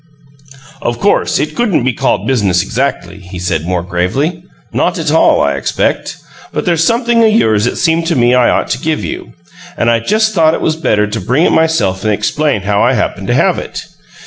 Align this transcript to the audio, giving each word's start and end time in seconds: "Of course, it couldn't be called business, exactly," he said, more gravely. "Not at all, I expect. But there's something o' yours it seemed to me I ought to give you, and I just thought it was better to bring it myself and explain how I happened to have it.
"Of 0.81 0.97
course, 0.99 1.37
it 1.39 1.53
couldn't 1.55 1.83
be 1.83 1.93
called 1.93 2.25
business, 2.25 2.63
exactly," 2.63 3.19
he 3.19 3.37
said, 3.37 3.67
more 3.67 3.83
gravely. 3.83 4.41
"Not 4.73 4.97
at 4.97 5.11
all, 5.11 5.41
I 5.41 5.53
expect. 5.53 6.17
But 6.51 6.65
there's 6.65 6.83
something 6.83 7.21
o' 7.21 7.27
yours 7.27 7.67
it 7.67 7.75
seemed 7.77 8.07
to 8.07 8.15
me 8.15 8.33
I 8.33 8.49
ought 8.49 8.69
to 8.71 8.79
give 8.79 9.05
you, 9.05 9.33
and 9.77 9.91
I 9.91 9.99
just 9.99 10.33
thought 10.33 10.55
it 10.55 10.59
was 10.61 10.75
better 10.75 11.05
to 11.05 11.21
bring 11.21 11.45
it 11.45 11.51
myself 11.51 12.03
and 12.03 12.11
explain 12.11 12.61
how 12.63 12.81
I 12.81 12.93
happened 12.93 13.27
to 13.27 13.35
have 13.35 13.59
it. 13.59 13.85